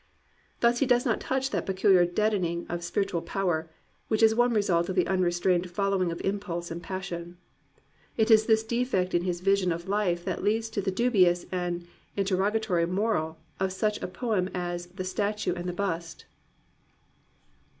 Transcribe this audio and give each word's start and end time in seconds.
Thus 0.61 0.79
he 0.79 0.87
does 0.87 1.05
not 1.05 1.19
touch 1.19 1.51
that 1.51 1.67
peculiar 1.67 2.07
deadening 2.07 2.65
of 2.69 2.79
spiri 2.79 3.05
tual 3.05 3.23
power 3.23 3.69
which 4.07 4.23
is 4.23 4.33
one 4.33 4.51
result 4.51 4.89
of 4.89 4.95
the 4.95 5.05
unrestrained 5.05 5.69
following 5.69 6.11
of 6.11 6.19
impulse 6.25 6.71
and 6.71 6.81
passion. 6.81 7.37
It 8.17 8.31
is 8.31 8.47
this 8.47 8.63
defect 8.63 9.13
in 9.13 9.21
his 9.25 9.41
vision 9.41 9.71
of 9.71 9.87
life 9.87 10.25
that 10.25 10.43
leads 10.43 10.71
to 10.71 10.81
the 10.81 10.89
dubious 10.89 11.45
and 11.51 11.85
interrogatory 12.17 12.87
moral 12.87 13.37
of 13.59 13.73
such 13.73 14.01
a 14.01 14.07
poem 14.07 14.49
as 14.55 14.87
The 14.87 15.03
Statue 15.03 15.53
and 15.53 15.69
the 15.69 15.73
Bust. 15.73 16.25